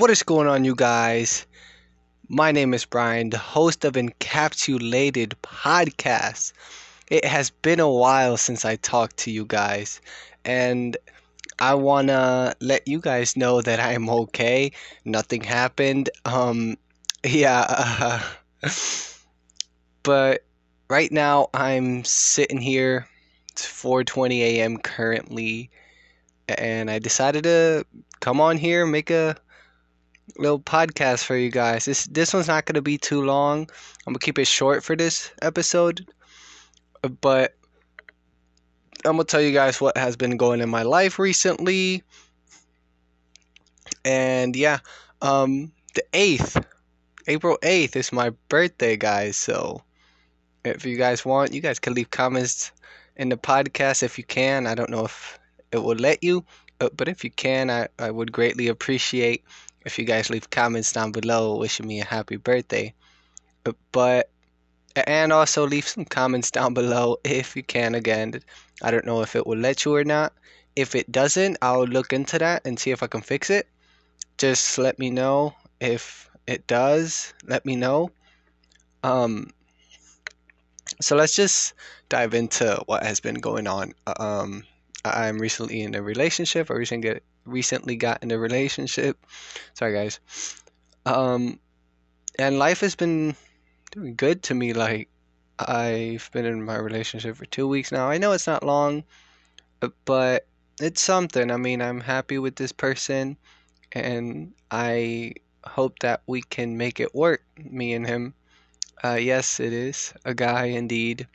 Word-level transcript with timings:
What 0.00 0.08
is 0.08 0.22
going 0.22 0.48
on, 0.48 0.64
you 0.64 0.74
guys? 0.74 1.44
My 2.26 2.52
name 2.52 2.72
is 2.72 2.86
Brian, 2.86 3.28
the 3.28 3.36
host 3.36 3.84
of 3.84 3.96
Encapsulated 3.96 5.34
Podcast. 5.42 6.54
It 7.10 7.26
has 7.26 7.50
been 7.50 7.80
a 7.80 7.90
while 7.90 8.38
since 8.38 8.64
I 8.64 8.76
talked 8.76 9.18
to 9.18 9.30
you 9.30 9.44
guys, 9.44 10.00
and 10.42 10.96
I 11.58 11.74
wanna 11.74 12.54
let 12.62 12.88
you 12.88 12.98
guys 12.98 13.36
know 13.36 13.60
that 13.60 13.78
I'm 13.78 14.08
okay. 14.08 14.72
Nothing 15.04 15.42
happened. 15.42 16.08
Um, 16.24 16.78
yeah, 17.22 17.66
uh, 17.68 18.22
but 20.02 20.44
right 20.88 21.12
now 21.12 21.48
I'm 21.52 22.04
sitting 22.04 22.62
here. 22.62 23.06
It's 23.52 23.66
4:20 23.66 24.40
a.m. 24.40 24.78
currently, 24.78 25.68
and 26.48 26.90
I 26.90 27.00
decided 27.00 27.44
to 27.44 27.84
come 28.20 28.40
on 28.40 28.56
here 28.56 28.86
make 28.86 29.10
a 29.10 29.36
little 30.38 30.60
podcast 30.60 31.24
for 31.24 31.36
you 31.36 31.50
guys. 31.50 31.84
This 31.84 32.06
this 32.06 32.32
one's 32.32 32.48
not 32.48 32.66
gonna 32.66 32.82
be 32.82 32.98
too 32.98 33.22
long. 33.22 33.68
I'm 34.06 34.12
gonna 34.12 34.18
keep 34.18 34.38
it 34.38 34.46
short 34.46 34.82
for 34.84 34.96
this 34.96 35.30
episode, 35.42 36.06
but 37.20 37.56
I'm 39.04 39.12
gonna 39.12 39.24
tell 39.24 39.40
you 39.40 39.52
guys 39.52 39.80
what 39.80 39.96
has 39.96 40.16
been 40.16 40.36
going 40.36 40.60
in 40.60 40.68
my 40.68 40.82
life 40.82 41.18
recently. 41.18 42.02
And 44.04 44.56
yeah, 44.56 44.78
um, 45.22 45.72
the 45.94 46.04
eighth, 46.12 46.62
April 47.26 47.58
eighth 47.62 47.96
is 47.96 48.12
my 48.12 48.30
birthday, 48.48 48.96
guys. 48.96 49.36
So 49.36 49.82
if 50.64 50.84
you 50.84 50.96
guys 50.96 51.24
want, 51.24 51.52
you 51.52 51.60
guys 51.60 51.78
can 51.78 51.94
leave 51.94 52.10
comments 52.10 52.72
in 53.16 53.28
the 53.28 53.36
podcast 53.36 54.02
if 54.02 54.18
you 54.18 54.24
can. 54.24 54.66
I 54.66 54.74
don't 54.74 54.90
know 54.90 55.04
if 55.04 55.38
it 55.72 55.78
will 55.78 55.96
let 55.96 56.22
you, 56.22 56.44
but 56.78 57.08
if 57.08 57.24
you 57.24 57.30
can, 57.30 57.70
I, 57.70 57.88
I 57.98 58.10
would 58.10 58.32
greatly 58.32 58.68
appreciate 58.68 59.44
if 59.84 59.98
you 59.98 60.04
guys 60.04 60.30
leave 60.30 60.50
comments 60.50 60.92
down 60.92 61.12
below 61.12 61.56
wishing 61.56 61.86
me 61.86 62.00
a 62.00 62.04
happy 62.04 62.36
birthday. 62.36 62.92
Uh, 63.66 63.72
but 63.92 64.30
and 64.96 65.32
also 65.32 65.66
leave 65.66 65.86
some 65.86 66.04
comments 66.04 66.50
down 66.50 66.74
below 66.74 67.16
if 67.24 67.56
you 67.56 67.62
can 67.62 67.94
again. 67.94 68.40
I 68.82 68.90
don't 68.90 69.06
know 69.06 69.22
if 69.22 69.36
it 69.36 69.46
will 69.46 69.58
let 69.58 69.84
you 69.84 69.94
or 69.94 70.04
not. 70.04 70.32
If 70.76 70.94
it 70.94 71.10
doesn't, 71.10 71.58
I'll 71.62 71.86
look 71.86 72.12
into 72.12 72.38
that 72.38 72.62
and 72.64 72.78
see 72.78 72.90
if 72.90 73.02
I 73.02 73.06
can 73.06 73.20
fix 73.20 73.50
it. 73.50 73.68
Just 74.38 74.78
let 74.78 74.98
me 74.98 75.10
know 75.10 75.54
if 75.80 76.28
it 76.46 76.66
does. 76.66 77.34
Let 77.44 77.64
me 77.64 77.76
know. 77.76 78.10
Um 79.02 79.50
so 81.00 81.16
let's 81.16 81.36
just 81.36 81.74
dive 82.08 82.34
into 82.34 82.82
what 82.86 83.04
has 83.04 83.20
been 83.20 83.36
going 83.36 83.66
on. 83.66 83.94
Um 84.18 84.64
I'm 85.04 85.38
recently 85.38 85.82
in 85.82 85.94
a 85.94 86.02
relationship. 86.02 86.70
I 86.70 86.74
recently 86.74 87.08
get 87.08 87.22
recently 87.44 87.96
got 87.96 88.22
in 88.22 88.30
a 88.30 88.38
relationship. 88.38 89.18
Sorry 89.74 89.92
guys. 89.92 90.20
Um 91.06 91.58
and 92.38 92.58
life 92.58 92.80
has 92.80 92.94
been 92.94 93.34
doing 93.92 94.14
good 94.14 94.42
to 94.44 94.54
me 94.54 94.72
like 94.72 95.08
I've 95.58 96.30
been 96.32 96.46
in 96.46 96.62
my 96.62 96.76
relationship 96.76 97.36
for 97.36 97.44
2 97.46 97.68
weeks 97.68 97.92
now. 97.92 98.08
I 98.08 98.18
know 98.18 98.32
it's 98.32 98.46
not 98.46 98.64
long, 98.64 99.04
but 100.04 100.46
it's 100.80 101.02
something. 101.02 101.50
I 101.50 101.56
mean, 101.58 101.82
I'm 101.82 102.00
happy 102.00 102.38
with 102.38 102.56
this 102.56 102.72
person 102.72 103.36
and 103.92 104.52
I 104.70 105.34
hope 105.64 105.98
that 106.00 106.22
we 106.26 106.42
can 106.42 106.76
make 106.76 107.00
it 107.00 107.14
work, 107.14 107.42
me 107.58 107.92
and 107.92 108.06
him. 108.06 108.34
Uh, 109.02 109.18
yes, 109.20 109.60
it 109.60 109.72
is 109.72 110.12
a 110.24 110.34
guy 110.34 110.66
indeed. 110.66 111.26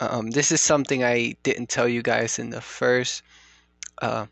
Um, 0.00 0.30
this 0.30 0.52
is 0.52 0.60
something 0.60 1.02
I 1.02 1.36
didn't 1.42 1.68
tell 1.68 1.88
you 1.88 2.02
guys 2.02 2.38
in 2.38 2.50
the 2.50 2.60
first 2.60 3.22
uh, 4.00 4.26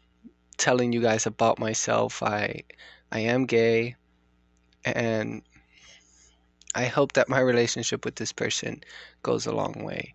telling 0.58 0.92
you 0.92 1.00
guys 1.00 1.26
about 1.26 1.58
myself. 1.58 2.22
I 2.22 2.62
I 3.12 3.20
am 3.20 3.46
gay, 3.46 3.96
and 4.84 5.42
I 6.74 6.86
hope 6.86 7.14
that 7.14 7.28
my 7.28 7.40
relationship 7.40 8.04
with 8.04 8.16
this 8.16 8.32
person 8.32 8.82
goes 9.22 9.46
a 9.46 9.52
long 9.52 9.72
way. 9.84 10.14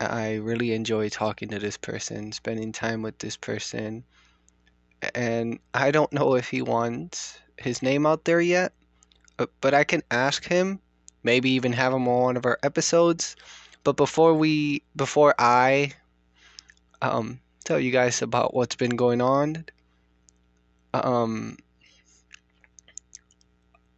I 0.00 0.34
really 0.34 0.72
enjoy 0.74 1.08
talking 1.08 1.48
to 1.48 1.58
this 1.58 1.76
person, 1.76 2.32
spending 2.32 2.72
time 2.72 3.02
with 3.02 3.18
this 3.18 3.36
person, 3.36 4.04
and 5.14 5.58
I 5.72 5.90
don't 5.90 6.12
know 6.12 6.34
if 6.34 6.48
he 6.48 6.62
wants 6.62 7.38
his 7.58 7.82
name 7.82 8.06
out 8.06 8.24
there 8.24 8.40
yet, 8.40 8.72
uh, 9.38 9.46
but 9.60 9.74
I 9.74 9.84
can 9.84 10.02
ask 10.10 10.44
him, 10.44 10.80
maybe 11.22 11.50
even 11.50 11.72
have 11.72 11.92
him 11.92 12.08
on 12.08 12.22
one 12.22 12.36
of 12.36 12.46
our 12.46 12.58
episodes. 12.62 13.36
But 13.84 13.96
before 13.96 14.34
we, 14.34 14.82
before 14.96 15.34
I, 15.38 15.92
um, 17.02 17.40
tell 17.64 17.78
you 17.78 17.90
guys 17.90 18.22
about 18.22 18.54
what's 18.54 18.76
been 18.76 18.96
going 18.96 19.20
on, 19.20 19.64
um, 20.94 21.58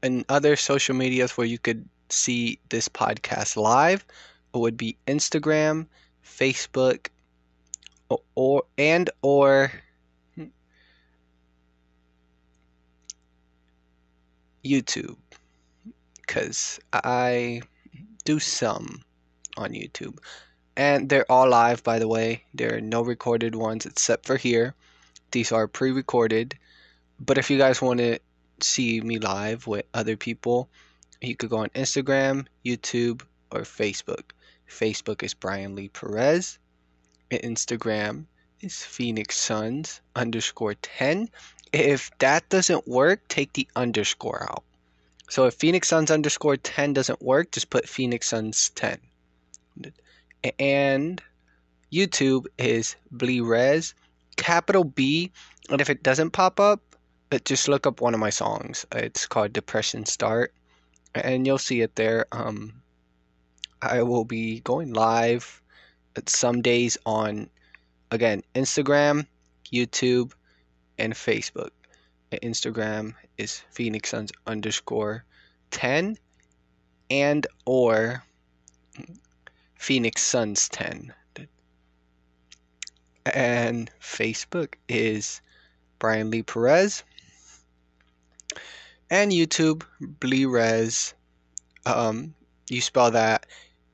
and 0.03 0.25
other 0.29 0.57
social 0.57 0.95
medias 0.95 1.37
where 1.37 1.47
you 1.47 1.59
could 1.59 1.89
see 2.09 2.59
this 2.69 2.89
podcast 2.89 3.57
live 3.57 4.05
it 4.57 4.59
would 4.59 4.77
be 4.77 4.97
Instagram, 5.07 5.87
Facebook, 6.25 7.09
or, 8.09 8.21
or 8.35 8.63
and 8.79 9.11
or 9.21 9.71
YouTube. 14.65 15.17
Because 16.21 16.81
I 16.93 17.63
do 18.25 18.39
some 18.39 19.03
on 19.57 19.71
YouTube. 19.71 20.19
And 20.77 21.09
they're 21.09 21.31
all 21.31 21.49
live, 21.49 21.83
by 21.83 21.99
the 21.99 22.09
way. 22.09 22.45
There 22.55 22.77
are 22.77 22.81
no 22.81 23.03
recorded 23.03 23.55
ones 23.55 23.87
except 23.87 24.27
for 24.27 24.37
here. 24.37 24.75
These 25.31 25.53
are 25.53 25.69
pre 25.69 25.91
recorded. 25.91 26.59
But 27.19 27.39
if 27.39 27.51
you 27.51 27.59
guys 27.59 27.81
want 27.81 28.01
to 28.01 28.19
see 28.61 29.01
me 29.01 29.19
live 29.19 29.67
with 29.67 29.87
other 29.95 30.17
people, 30.17 30.69
you 31.21 31.35
could 31.35 31.51
go 31.51 31.59
on 31.59 31.71
Instagram, 31.71 32.47
YouTube, 32.65 33.23
or 33.51 33.63
Facebook. 33.63 34.33
Facebook 34.69 35.23
is 35.23 35.35
Brian 35.35 35.75
Lee 35.75 35.89
Perez. 35.89 36.59
Instagram 37.31 38.27
is 38.61 38.83
Phoenix 38.83 39.37
Suns 39.37 40.01
underscore 40.15 40.75
10. 40.75 41.29
If 41.73 42.11
that 42.19 42.49
doesn't 42.49 42.87
work, 42.87 43.27
take 43.29 43.53
the 43.53 43.69
underscore 43.75 44.43
out. 44.43 44.65
So 45.29 45.47
if 45.47 45.55
Phoenix 45.55 45.89
Suns 45.89 46.11
underscore 46.11 46.57
10 46.57 46.93
doesn't 46.93 47.23
work, 47.23 47.51
just 47.51 47.71
put 47.71 47.89
Phoenix 47.89 48.29
Suns 48.29 48.71
10. 48.71 48.99
And 50.59 51.21
YouTube 51.93 52.47
is 52.59 52.97
Bleerez, 53.15 53.95
capital 54.37 54.85
B. 54.85 55.33
And 55.71 55.81
if 55.81 55.91
it 55.91 56.03
doesn't 56.03 56.31
pop 56.31 56.61
up, 56.61 56.81
just 57.45 57.69
look 57.69 57.87
up 57.87 58.01
one 58.01 58.15
of 58.15 58.21
my 58.21 58.31
songs. 58.31 58.87
It's 58.93 59.27
called 59.27 59.53
Depression 59.53 60.07
Start. 60.07 60.53
And 61.15 61.47
you'll 61.47 61.59
see 61.59 61.81
it 61.81 61.97
there. 61.97 62.27
Um, 62.33 62.83
I 63.83 64.03
will 64.03 64.25
be 64.25 64.61
going 64.61 64.93
live 64.93 65.63
some 66.27 66.63
days 66.63 66.97
on, 67.05 67.51
again, 68.11 68.43
Instagram, 68.55 69.27
YouTube, 69.73 70.33
and 70.99 71.13
Facebook. 71.13 71.71
Instagram 72.33 73.15
is 73.39 73.63
Phoenix 73.71 74.11
Suns 74.11 74.33
underscore 74.47 75.25
10 75.71 76.17
and 77.11 77.47
or 77.65 78.25
Phoenix 79.77 80.23
Suns 80.23 80.69
10. 80.69 81.13
And 83.25 83.91
Facebook 84.01 84.75
is 84.89 85.41
Brian 85.99 86.31
Lee 86.31 86.43
Perez. 86.43 87.03
And 89.11 89.33
YouTube, 89.33 89.85
Bleerez. 90.01 91.15
Um, 91.85 92.35
you 92.69 92.81
spell 92.81 93.13
that 93.13 93.47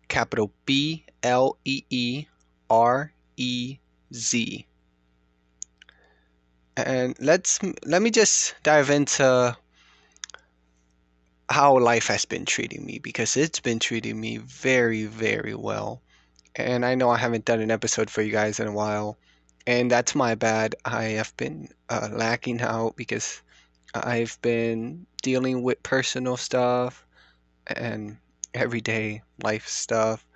capital 0.08 0.52
B 0.66 1.04
L 1.22 1.58
E 1.64 1.84
E 1.90 2.26
R 2.70 3.12
E 3.36 3.78
Z 4.14 4.66
and 6.76 7.16
let's 7.20 7.58
let 7.84 8.00
me 8.02 8.10
just 8.10 8.54
dive 8.62 8.90
into 8.90 9.56
how 11.52 11.78
life 11.78 12.06
has 12.08 12.24
been 12.24 12.44
treating 12.44 12.84
me 12.84 12.98
because 12.98 13.36
it's 13.36 13.60
been 13.60 13.78
treating 13.78 14.20
me 14.20 14.38
very 14.38 15.04
very 15.04 15.54
well. 15.54 16.02
And 16.56 16.84
i 16.84 16.94
know 16.94 17.10
i 17.10 17.18
haven't 17.18 17.44
done 17.44 17.60
an 17.60 17.70
episode 17.70 18.10
for 18.10 18.22
you 18.22 18.32
guys 18.32 18.58
in 18.60 18.66
a 18.66 18.72
while. 18.72 19.18
And 19.66 19.90
that's 19.90 20.14
my 20.14 20.34
bad. 20.34 20.74
I 20.84 21.04
have 21.20 21.36
been 21.36 21.68
uh, 21.88 22.08
lacking 22.12 22.60
out 22.62 22.96
because 22.96 23.42
i've 23.94 24.38
been 24.42 25.06
dealing 25.22 25.62
with 25.62 25.82
personal 25.82 26.36
stuff 26.36 27.06
and 27.66 28.16
everyday 28.54 29.22
life 29.42 29.68
stuff. 29.68 30.26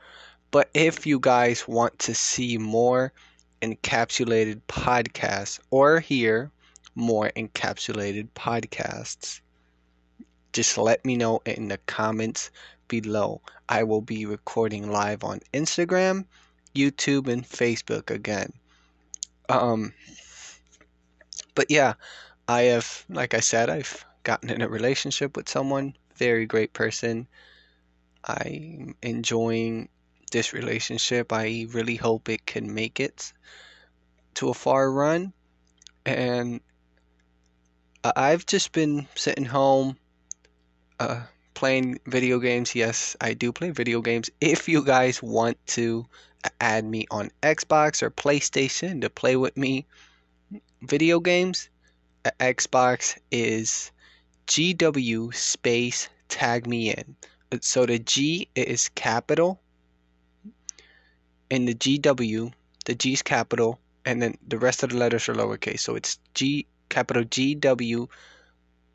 But 0.50 0.70
if 0.74 1.06
you 1.06 1.18
guys 1.18 1.66
want 1.68 1.98
to 2.00 2.14
see 2.14 2.58
more 2.58 3.12
encapsulated 3.62 4.60
podcasts 4.68 5.58
or 5.70 6.00
hear 6.00 6.50
more 6.94 7.30
encapsulated 7.36 8.28
podcasts, 8.34 9.40
just 10.56 10.78
let 10.78 11.04
me 11.04 11.18
know 11.18 11.42
in 11.44 11.68
the 11.68 11.76
comments 11.84 12.50
below. 12.88 13.42
I 13.68 13.82
will 13.82 14.00
be 14.00 14.24
recording 14.24 14.90
live 14.90 15.22
on 15.22 15.40
Instagram, 15.52 16.24
YouTube, 16.74 17.28
and 17.28 17.44
Facebook 17.44 18.10
again. 18.10 18.54
Um, 19.50 19.92
but 21.54 21.70
yeah, 21.70 21.92
I 22.48 22.62
have, 22.62 23.04
like 23.10 23.34
I 23.34 23.40
said, 23.40 23.68
I've 23.68 24.02
gotten 24.22 24.48
in 24.48 24.62
a 24.62 24.68
relationship 24.68 25.36
with 25.36 25.46
someone. 25.46 25.94
Very 26.14 26.46
great 26.46 26.72
person. 26.72 27.28
I'm 28.24 28.94
enjoying 29.02 29.90
this 30.32 30.54
relationship. 30.54 31.34
I 31.34 31.66
really 31.68 31.96
hope 31.96 32.30
it 32.30 32.46
can 32.46 32.72
make 32.72 32.98
it 32.98 33.30
to 34.36 34.48
a 34.48 34.54
far 34.54 34.90
run. 34.90 35.34
And 36.06 36.60
I've 38.02 38.46
just 38.46 38.72
been 38.72 39.06
sitting 39.16 39.44
home 39.44 39.98
uh, 40.98 41.22
playing 41.54 41.98
video 42.06 42.38
games. 42.38 42.74
Yes, 42.74 43.16
I 43.20 43.34
do 43.34 43.52
play 43.52 43.70
video 43.70 44.00
games. 44.00 44.30
If 44.40 44.68
you 44.68 44.84
guys 44.84 45.22
want 45.22 45.58
to 45.68 46.06
add 46.60 46.84
me 46.84 47.06
on 47.10 47.30
Xbox 47.42 48.02
or 48.02 48.10
PlayStation 48.10 49.00
to 49.00 49.10
play 49.10 49.36
with 49.36 49.56
me 49.56 49.86
video 50.82 51.20
games, 51.20 51.68
Xbox 52.40 53.18
is 53.30 53.90
GW 54.46 55.34
space 55.34 56.08
tag 56.28 56.66
me 56.66 56.92
in. 56.92 57.16
So 57.60 57.86
the 57.86 57.98
G 57.98 58.48
is 58.54 58.88
capital 58.90 59.60
and 61.50 61.68
the 61.68 61.74
GW, 61.74 62.52
the 62.84 62.94
G 62.94 63.12
is 63.12 63.22
capital, 63.22 63.78
and 64.04 64.20
then 64.20 64.36
the 64.46 64.58
rest 64.58 64.82
of 64.82 64.90
the 64.90 64.96
letters 64.96 65.28
are 65.28 65.34
lowercase. 65.34 65.80
So 65.80 65.94
it's 65.94 66.18
G 66.34 66.66
capital 66.88 67.24
GW 67.24 68.08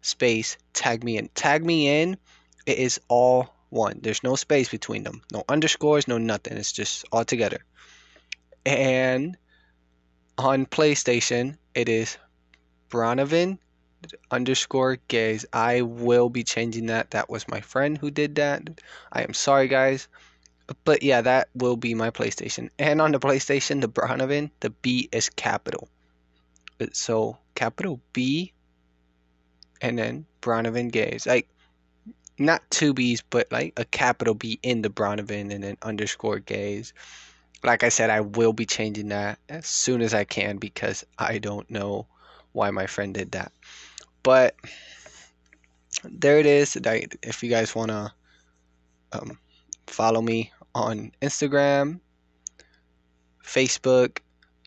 space 0.01 0.57
tag 0.74 1.03
me 1.03 1.18
in. 1.18 1.30
Tag 1.30 1.65
me 1.65 2.01
in 2.01 2.18
it 2.65 2.77
is 2.77 3.00
all 3.07 3.53
one. 3.69 4.00
There's 4.01 4.24
no 4.24 4.36
space 4.36 4.69
between 4.69 5.03
them. 5.03 5.21
No 5.31 5.44
underscores, 5.48 6.07
no 6.07 6.18
nothing. 6.18 6.57
It's 6.57 6.71
just 6.71 7.06
all 7.12 7.25
together. 7.25 7.59
And 8.65 9.38
on 10.38 10.65
PlayStation, 10.65 11.57
it 11.74 11.89
is 11.89 12.18
Bronovan 12.89 13.57
underscore 14.30 14.98
gays. 15.07 15.45
I 15.53 15.81
will 15.81 16.30
be 16.30 16.44
changing 16.44 16.88
that. 16.88 17.12
That 17.12 17.30
was 17.30 17.48
my 17.48 17.62
friend 17.62 17.98
who 17.98 18.12
did 18.12 18.36
that. 18.36 18.81
I 19.12 19.24
am 19.24 19.33
sorry, 19.33 19.68
guys. 19.68 20.07
But 20.83 21.03
yeah, 21.03 21.21
that 21.21 21.50
will 21.53 21.75
be 21.75 21.94
my 21.94 22.12
PlayStation. 22.12 22.69
And 22.80 23.01
on 23.01 23.12
the 23.12 23.19
PlayStation, 23.19 23.81
the 23.81 23.89
Bronovan, 23.89 24.51
the 24.59 24.69
B 24.69 25.09
is 25.12 25.30
capital. 25.30 25.89
So 26.94 27.38
capital 27.56 28.01
B 28.13 28.53
and 29.81 29.97
then 29.97 30.25
Bronovan 30.41 30.91
gays. 30.91 31.25
Like 31.25 31.47
not 32.37 32.61
two 32.69 32.93
B's, 32.93 33.21
but 33.21 33.51
like 33.51 33.73
a 33.77 33.85
capital 33.85 34.33
B 34.33 34.59
in 34.63 34.81
the 34.81 34.89
Bronovan 34.89 35.53
and 35.53 35.63
then 35.63 35.77
underscore 35.81 36.39
gays. 36.39 36.93
Like 37.63 37.83
I 37.83 37.89
said, 37.89 38.09
I 38.09 38.21
will 38.21 38.53
be 38.53 38.65
changing 38.65 39.09
that 39.09 39.37
as 39.49 39.67
soon 39.67 40.01
as 40.01 40.13
I 40.13 40.23
can 40.23 40.57
because 40.57 41.05
I 41.17 41.37
don't 41.37 41.69
know 41.69 42.07
why 42.53 42.71
my 42.71 42.87
friend 42.87 43.13
did 43.13 43.31
that. 43.33 43.51
But 44.23 44.55
there 46.03 46.39
it 46.39 46.45
is. 46.45 46.75
If 47.21 47.43
you 47.43 47.49
guys 47.49 47.75
want 47.75 47.89
to 47.89 48.11
um, 49.13 49.37
follow 49.87 50.21
me 50.21 50.51
on 50.73 51.11
Instagram, 51.21 51.99
Facebook, 53.43 54.19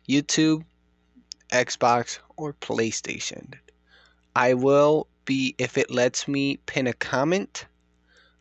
YouTube, 0.09 0.65
Xbox, 1.51 2.19
or 2.37 2.53
PlayStation. 2.53 3.55
I 4.37 4.55
will 4.55 5.07
be, 5.25 5.55
if 5.59 5.79
it 5.79 5.91
lets 5.91 6.27
me 6.29 6.59
pin 6.67 6.87
a 6.87 6.93
comment, 6.93 7.67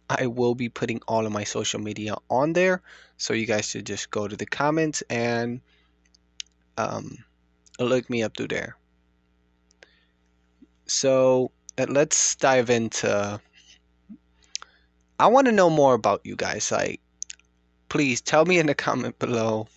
I 0.09 0.27
will 0.27 0.55
be 0.55 0.69
putting 0.69 1.01
all 1.07 1.25
of 1.25 1.31
my 1.31 1.43
social 1.43 1.79
media 1.79 2.15
on 2.29 2.53
there. 2.53 2.81
So 3.17 3.33
you 3.33 3.45
guys 3.45 3.69
should 3.69 3.85
just 3.85 4.11
go 4.11 4.27
to 4.27 4.35
the 4.35 4.45
comments 4.45 5.01
and 5.09 5.61
um, 6.77 7.17
look 7.79 8.09
me 8.09 8.23
up 8.23 8.35
through 8.35 8.49
there. 8.49 8.77
So 10.85 11.51
uh, 11.77 11.85
let's 11.89 12.35
dive 12.35 12.69
into. 12.69 13.39
I 15.19 15.27
want 15.27 15.45
to 15.47 15.53
know 15.53 15.69
more 15.69 15.93
about 15.93 16.21
you 16.25 16.35
guys. 16.35 16.71
Like, 16.71 16.99
please 17.87 18.19
tell 18.19 18.45
me 18.45 18.59
in 18.59 18.65
the 18.65 18.75
comment 18.75 19.17
below 19.19 19.67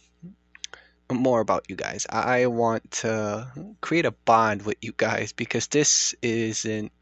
more 1.10 1.40
about 1.40 1.66
you 1.68 1.76
guys. 1.76 2.06
I 2.10 2.46
want 2.46 2.90
to 3.02 3.46
create 3.80 4.06
a 4.06 4.10
bond 4.10 4.62
with 4.62 4.76
you 4.80 4.92
guys 4.96 5.32
because 5.32 5.68
this 5.68 6.14
isn't 6.22 6.92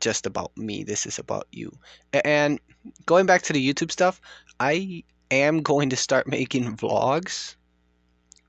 just 0.00 0.26
about 0.26 0.56
me. 0.56 0.84
This 0.84 1.06
is 1.06 1.18
about 1.18 1.46
you. 1.52 1.76
And 2.12 2.60
going 3.06 3.26
back 3.26 3.42
to 3.42 3.52
the 3.52 3.72
YouTube 3.72 3.90
stuff, 3.90 4.20
I 4.60 5.04
am 5.30 5.62
going 5.62 5.90
to 5.90 5.96
start 5.96 6.26
making 6.38 6.76
vlogs 6.76 7.54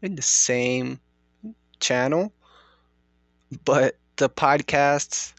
in 0.02 0.16
the 0.16 0.22
same 0.22 1.00
channel, 1.80 2.34
but 3.64 3.98
the 4.18 4.30
podcasts 4.30 5.34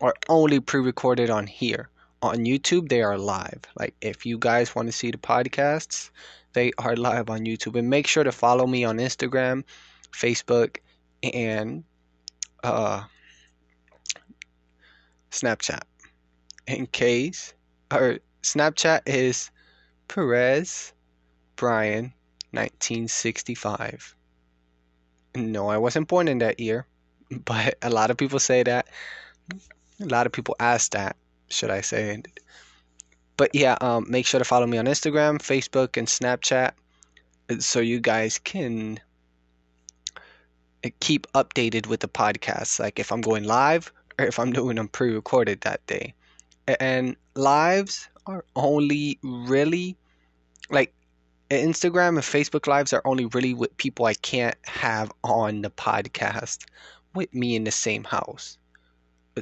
are 0.00 0.14
only 0.28 0.60
pre-recorded 0.60 1.30
on 1.30 1.46
here. 1.46 1.88
On 2.22 2.38
YouTube, 2.38 2.88
they 2.88 3.02
are 3.02 3.18
live. 3.18 3.60
Like 3.78 3.94
if 4.00 4.26
you 4.26 4.38
guys 4.38 4.74
want 4.74 4.88
to 4.88 4.92
see 4.92 5.10
the 5.10 5.18
podcasts, 5.18 6.10
they 6.56 6.72
are 6.78 6.96
live 6.96 7.28
on 7.28 7.40
YouTube. 7.40 7.78
And 7.78 7.90
make 7.90 8.06
sure 8.06 8.24
to 8.24 8.32
follow 8.32 8.66
me 8.66 8.82
on 8.82 8.96
Instagram, 8.96 9.62
Facebook, 10.10 10.78
and 11.22 11.84
uh, 12.64 13.04
Snapchat. 15.30 15.82
In 16.66 16.86
case, 16.86 17.52
or 17.92 18.18
Snapchat 18.42 19.02
is 19.04 19.50
Perez 20.08 20.94
Brian 21.56 22.14
1965. 22.52 24.16
No, 25.36 25.68
I 25.68 25.76
wasn't 25.76 26.08
born 26.08 26.26
in 26.26 26.38
that 26.38 26.58
year, 26.58 26.86
but 27.44 27.76
a 27.82 27.90
lot 27.90 28.10
of 28.10 28.16
people 28.16 28.38
say 28.38 28.62
that. 28.62 28.88
A 30.00 30.06
lot 30.06 30.24
of 30.26 30.32
people 30.32 30.56
ask 30.58 30.92
that, 30.92 31.16
should 31.50 31.70
I 31.70 31.82
say? 31.82 32.22
But 33.36 33.54
yeah, 33.54 33.76
um, 33.80 34.06
make 34.08 34.26
sure 34.26 34.38
to 34.38 34.44
follow 34.44 34.66
me 34.66 34.78
on 34.78 34.86
Instagram, 34.86 35.38
Facebook, 35.38 35.96
and 35.96 36.08
Snapchat 36.08 36.72
so 37.58 37.80
you 37.80 38.00
guys 38.00 38.38
can 38.38 38.98
uh, 40.16 40.90
keep 41.00 41.26
updated 41.32 41.86
with 41.86 42.00
the 42.00 42.08
podcast. 42.08 42.80
Like 42.80 42.98
if 42.98 43.12
I'm 43.12 43.20
going 43.20 43.44
live 43.44 43.92
or 44.18 44.26
if 44.26 44.38
I'm 44.38 44.52
doing 44.52 44.76
them 44.76 44.88
pre 44.88 45.12
recorded 45.12 45.60
that 45.62 45.86
day. 45.86 46.14
And 46.80 47.16
lives 47.34 48.08
are 48.26 48.44
only 48.56 49.18
really 49.22 49.96
like 50.70 50.92
Instagram 51.50 52.08
and 52.08 52.18
Facebook 52.18 52.66
lives 52.66 52.92
are 52.92 53.02
only 53.04 53.26
really 53.26 53.54
with 53.54 53.76
people 53.76 54.06
I 54.06 54.14
can't 54.14 54.56
have 54.64 55.12
on 55.22 55.62
the 55.62 55.70
podcast 55.70 56.64
with 57.14 57.32
me 57.32 57.54
in 57.54 57.64
the 57.64 57.70
same 57.70 58.02
house. 58.02 58.58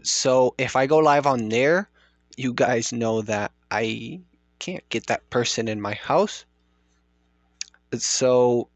So 0.03 0.55
if 0.59 0.77
I 0.77 0.87
go 0.87 0.99
live 0.99 1.27
on 1.27 1.49
there, 1.49 1.89
you 2.37 2.53
guys 2.53 2.93
know 2.93 3.23
that 3.23 3.53
I 3.75 4.21
can't 4.61 4.89
get 4.89 5.09
that 5.09 5.29
person 5.31 5.67
in 5.67 5.81
my 5.81 5.95
house. 5.95 6.45
So 7.99 8.69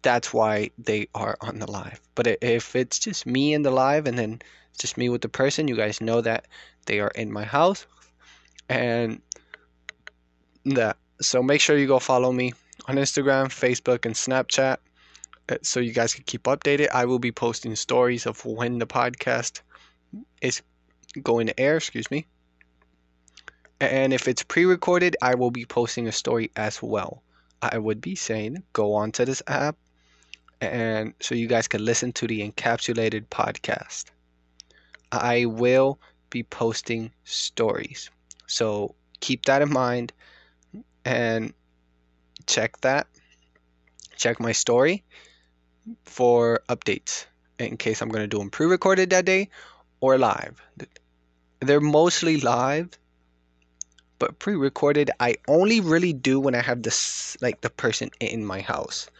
that's 0.00 0.32
why 0.32 0.70
they 0.78 1.08
are 1.14 1.36
on 1.40 1.58
the 1.58 1.70
live. 1.70 2.00
But 2.14 2.26
if 2.42 2.74
it's 2.74 2.98
just 2.98 3.26
me 3.26 3.52
in 3.52 3.62
the 3.62 3.70
live 3.70 4.06
and 4.06 4.18
then 4.18 4.40
just 4.78 4.96
me 4.96 5.10
with 5.10 5.20
the 5.20 5.28
person, 5.28 5.68
you 5.68 5.76
guys 5.76 6.00
know 6.00 6.22
that 6.22 6.46
they 6.86 7.00
are 7.00 7.12
in 7.14 7.30
my 7.30 7.44
house. 7.44 7.86
And 8.68 9.20
that. 10.64 10.96
So 11.20 11.42
make 11.42 11.60
sure 11.60 11.76
you 11.76 11.86
go 11.86 11.98
follow 11.98 12.32
me 12.32 12.52
on 12.86 12.96
Instagram, 12.96 13.46
Facebook, 13.46 14.06
and 14.06 14.14
Snapchat 14.14 14.78
uh, 15.48 15.56
so 15.62 15.80
you 15.80 15.92
guys 15.92 16.14
can 16.14 16.24
keep 16.24 16.44
updated. 16.44 16.88
I 16.92 17.04
will 17.04 17.18
be 17.18 17.32
posting 17.32 17.76
stories 17.76 18.26
of 18.26 18.44
when 18.44 18.78
the 18.78 18.86
podcast 18.86 19.60
is 20.40 20.62
going 21.22 21.46
to 21.48 21.60
air, 21.60 21.76
excuse 21.76 22.10
me. 22.10 22.26
And 23.82 24.12
if 24.12 24.28
it's 24.28 24.44
pre 24.44 24.64
recorded, 24.64 25.16
I 25.20 25.34
will 25.34 25.50
be 25.50 25.64
posting 25.64 26.06
a 26.06 26.12
story 26.12 26.52
as 26.54 26.80
well. 26.80 27.24
I 27.60 27.78
would 27.78 28.00
be 28.00 28.14
saying 28.14 28.62
go 28.72 28.94
on 28.94 29.10
to 29.12 29.24
this 29.24 29.42
app 29.48 29.76
and 30.60 31.14
so 31.18 31.34
you 31.34 31.48
guys 31.48 31.66
can 31.66 31.84
listen 31.84 32.12
to 32.12 32.28
the 32.28 32.48
encapsulated 32.48 33.26
podcast. 33.26 34.04
I 35.10 35.46
will 35.46 35.98
be 36.30 36.44
posting 36.44 37.10
stories. 37.24 38.08
So 38.46 38.94
keep 39.18 39.46
that 39.46 39.62
in 39.62 39.72
mind 39.72 40.12
and 41.04 41.52
check 42.46 42.80
that. 42.82 43.08
Check 44.16 44.38
my 44.38 44.52
story 44.52 45.02
for 46.04 46.62
updates 46.68 47.26
in 47.58 47.76
case 47.76 48.00
I'm 48.00 48.10
going 48.10 48.22
to 48.22 48.28
do 48.28 48.38
them 48.38 48.50
pre 48.50 48.66
recorded 48.66 49.10
that 49.10 49.24
day 49.24 49.48
or 50.00 50.18
live. 50.18 50.62
They're 51.58 51.80
mostly 51.80 52.40
live 52.40 52.90
but 54.22 54.38
pre-recorded 54.38 55.10
I 55.18 55.34
only 55.48 55.80
really 55.80 56.12
do 56.12 56.38
when 56.38 56.54
I 56.54 56.62
have 56.62 56.84
this 56.84 57.36
like 57.40 57.60
the 57.60 57.70
person 57.70 58.08
in 58.20 58.46
my 58.46 58.60
house. 58.60 59.10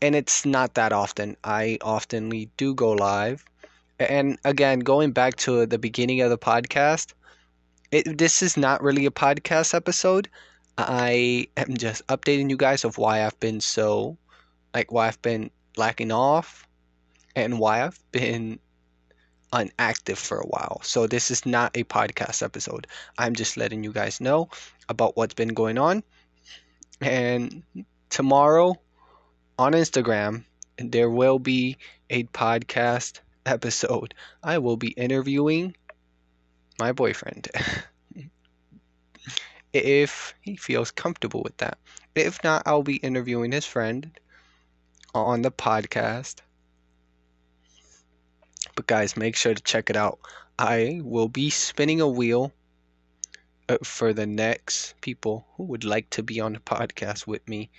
And 0.00 0.14
it's 0.14 0.46
not 0.46 0.72
that 0.76 0.90
often. 0.90 1.36
I 1.44 1.76
oftenly 1.82 2.48
do 2.56 2.74
go 2.74 2.92
live. 2.92 3.44
And 3.98 4.38
again, 4.46 4.78
going 4.78 5.12
back 5.12 5.36
to 5.44 5.66
the 5.66 5.76
beginning 5.76 6.22
of 6.22 6.30
the 6.30 6.38
podcast, 6.38 7.12
it, 7.90 8.16
this 8.16 8.40
is 8.42 8.56
not 8.56 8.82
really 8.82 9.04
a 9.04 9.10
podcast 9.10 9.74
episode. 9.74 10.30
I 10.78 11.48
am 11.58 11.76
just 11.76 12.06
updating 12.06 12.48
you 12.48 12.56
guys 12.56 12.86
of 12.86 12.96
why 12.96 13.26
I've 13.26 13.38
been 13.38 13.60
so 13.60 14.16
like 14.72 14.90
why 14.92 15.08
I've 15.08 15.20
been 15.20 15.50
lacking 15.76 16.10
off 16.10 16.66
and 17.36 17.58
why 17.58 17.84
I've 17.84 18.00
been 18.12 18.60
unactive 19.52 20.16
for 20.18 20.38
a 20.38 20.46
while. 20.46 20.80
So 20.82 21.06
this 21.06 21.30
is 21.30 21.46
not 21.46 21.76
a 21.76 21.84
podcast 21.84 22.42
episode. 22.42 22.86
I'm 23.16 23.34
just 23.34 23.56
letting 23.56 23.84
you 23.84 23.92
guys 23.92 24.20
know 24.20 24.48
about 24.88 25.16
what's 25.16 25.34
been 25.34 25.54
going 25.54 25.78
on. 25.78 26.02
And 27.00 27.62
tomorrow 28.10 28.74
on 29.58 29.72
Instagram, 29.72 30.44
there 30.78 31.10
will 31.10 31.38
be 31.38 31.76
a 32.10 32.24
podcast 32.24 33.20
episode. 33.46 34.14
I 34.42 34.58
will 34.58 34.76
be 34.76 34.88
interviewing 34.88 35.76
my 36.78 36.92
boyfriend. 36.92 37.48
if 39.72 40.34
he 40.40 40.56
feels 40.56 40.90
comfortable 40.90 41.42
with 41.42 41.56
that. 41.58 41.78
If 42.14 42.42
not, 42.42 42.62
I'll 42.66 42.82
be 42.82 42.96
interviewing 42.96 43.52
his 43.52 43.64
friend 43.64 44.10
on 45.14 45.42
the 45.42 45.50
podcast. 45.50 46.36
But 48.78 48.86
guys, 48.86 49.16
make 49.16 49.34
sure 49.34 49.54
to 49.54 49.62
check 49.64 49.90
it 49.90 49.96
out. 49.96 50.20
I 50.56 51.00
will 51.02 51.26
be 51.26 51.50
spinning 51.50 52.00
a 52.00 52.06
wheel 52.06 52.52
uh, 53.68 53.78
for 53.82 54.12
the 54.12 54.24
next 54.24 54.94
people 55.00 55.48
who 55.56 55.64
would 55.64 55.82
like 55.82 56.08
to 56.10 56.22
be 56.22 56.38
on 56.38 56.52
the 56.52 56.60
podcast 56.60 57.26
with 57.26 57.48
me. 57.48 57.70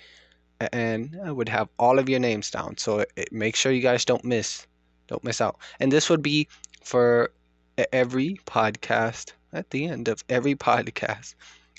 And 0.74 1.18
I 1.24 1.32
would 1.32 1.48
have 1.48 1.70
all 1.80 2.00
of 2.00 2.10
your 2.10 2.20
names 2.20 2.52
down. 2.52 2.76
So 2.76 3.06
it, 3.16 3.32
make 3.32 3.56
sure 3.56 3.72
you 3.72 3.82
guys 3.82 4.04
don't 4.04 4.26
miss. 4.26 4.68
Don't 5.08 5.24
miss 5.24 5.40
out. 5.40 5.60
And 5.80 5.90
this 5.90 6.10
would 6.10 6.22
be 6.22 6.50
for 6.84 7.32
uh, 7.78 7.86
every 7.94 8.38
podcast 8.46 9.32
at 9.54 9.70
the 9.70 9.86
end 9.86 10.10
of 10.10 10.22
every 10.28 10.56
podcast 10.56 11.34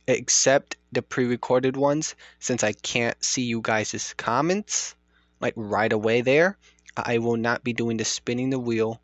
except 0.08 0.78
the 0.92 1.02
pre-recorded 1.02 1.76
ones 1.76 2.14
since 2.38 2.64
I 2.64 2.72
can't 2.72 3.22
see 3.22 3.42
you 3.42 3.60
guys' 3.60 4.14
comments 4.16 4.94
like 5.40 5.52
right 5.56 5.92
away 5.92 6.22
there 6.22 6.56
I 6.96 7.18
will 7.18 7.36
not 7.36 7.62
be 7.62 7.74
doing 7.74 7.98
the 7.98 8.04
spinning 8.04 8.48
the 8.48 8.58
wheel 8.58 9.00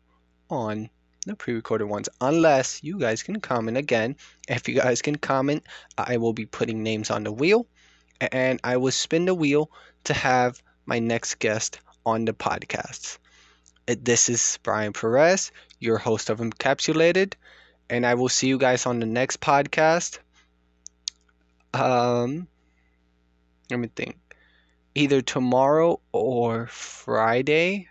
on 0.49 0.89
the 1.25 1.35
pre-recorded 1.35 1.85
ones 1.85 2.07
unless 2.21 2.83
you 2.83 2.99
guys 2.99 3.23
can 3.23 3.39
comment 3.41 3.77
again. 3.77 4.15
If 4.47 4.67
you 4.67 4.75
guys 4.75 5.01
can 5.01 5.17
comment 5.17 5.63
I 5.97 6.17
will 6.17 6.33
be 6.33 6.45
putting 6.45 6.83
names 6.83 7.11
on 7.11 7.23
the 7.23 7.31
wheel 7.31 7.67
and 8.19 8.59
I 8.63 8.77
will 8.77 8.91
spin 8.91 9.25
the 9.25 9.35
wheel 9.35 9.69
to 10.05 10.13
have 10.13 10.61
my 10.85 10.99
next 10.99 11.35
guest 11.35 11.79
on 12.05 12.25
the 12.25 12.33
podcast. 12.33 13.17
This 13.85 14.29
is 14.29 14.59
Brian 14.63 14.93
Perez 14.93 15.51
your 15.79 15.97
host 15.97 16.29
of 16.29 16.39
Encapsulated 16.39 17.33
and 17.89 18.05
I 18.05 18.15
will 18.15 18.29
see 18.29 18.47
you 18.47 18.57
guys 18.57 18.85
on 18.85 18.99
the 18.99 19.05
next 19.05 19.39
podcast. 19.39 20.19
Um, 21.73 22.47
let 23.69 23.79
me 23.79 23.89
think. 23.95 24.17
Either 24.95 25.21
tomorrow 25.21 25.99
or 26.11 26.67
Friday, 26.67 27.87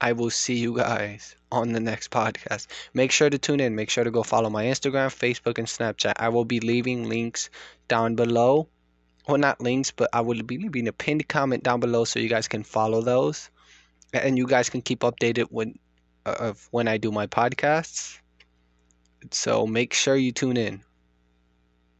I 0.00 0.12
will 0.12 0.30
see 0.30 0.56
you 0.56 0.76
guys 0.76 1.36
on 1.50 1.72
the 1.72 1.80
next 1.80 2.10
podcast. 2.10 2.66
Make 2.92 3.10
sure 3.10 3.30
to 3.30 3.38
tune 3.38 3.60
in. 3.60 3.74
Make 3.74 3.90
sure 3.90 4.04
to 4.04 4.10
go 4.10 4.22
follow 4.22 4.50
my 4.50 4.64
Instagram, 4.64 5.08
Facebook, 5.08 5.58
and 5.58 5.66
Snapchat. 5.66 6.14
I 6.16 6.28
will 6.28 6.44
be 6.44 6.60
leaving 6.60 7.08
links 7.08 7.50
down 7.88 8.14
below. 8.14 8.68
Well, 9.26 9.38
not 9.38 9.60
links, 9.60 9.90
but 9.90 10.10
I 10.12 10.20
will 10.20 10.42
be 10.42 10.58
leaving 10.58 10.86
a 10.86 10.92
pinned 10.92 11.26
comment 11.28 11.64
down 11.64 11.80
below 11.80 12.04
so 12.04 12.20
you 12.20 12.28
guys 12.28 12.46
can 12.46 12.62
follow 12.62 13.00
those, 13.00 13.50
and 14.12 14.38
you 14.38 14.46
guys 14.46 14.70
can 14.70 14.82
keep 14.82 15.00
updated 15.00 15.46
when 15.50 15.78
uh, 16.24 16.36
of 16.38 16.68
when 16.70 16.86
I 16.88 16.98
do 16.98 17.10
my 17.10 17.26
podcasts. 17.26 18.20
So 19.32 19.66
make 19.66 19.94
sure 19.94 20.16
you 20.16 20.30
tune 20.30 20.56
in. 20.56 20.82